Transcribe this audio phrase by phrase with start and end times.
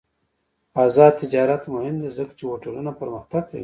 [0.83, 3.59] آزاد تجارت مهم دی ځکه چې هوټلونه پرمختګ کوي.